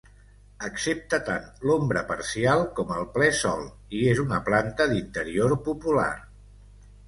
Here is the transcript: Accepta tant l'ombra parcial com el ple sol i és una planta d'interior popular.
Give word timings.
Accepta 0.67 1.19
tant 1.27 1.45
l'ombra 1.71 2.03
parcial 2.13 2.65
com 2.81 2.95
el 2.97 3.07
ple 3.19 3.29
sol 3.43 3.63
i 4.01 4.03
és 4.15 4.25
una 4.27 4.43
planta 4.51 4.91
d'interior 4.95 5.59
popular. 5.73 6.11